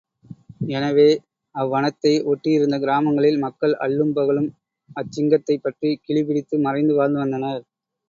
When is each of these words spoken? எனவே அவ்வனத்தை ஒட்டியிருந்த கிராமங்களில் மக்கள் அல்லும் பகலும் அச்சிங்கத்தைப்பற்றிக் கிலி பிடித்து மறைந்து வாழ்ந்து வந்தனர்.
எனவே 0.69 1.05
அவ்வனத்தை 1.55 2.13
ஒட்டியிருந்த 2.31 2.79
கிராமங்களில் 2.79 3.39
மக்கள் 3.45 3.75
அல்லும் 3.85 4.15
பகலும் 4.17 4.49
அச்சிங்கத்தைப்பற்றிக் 4.95 6.03
கிலி 6.03 6.23
பிடித்து 6.23 6.57
மறைந்து 6.59 6.95
வாழ்ந்து 6.95 7.19
வந்தனர். 7.19 7.63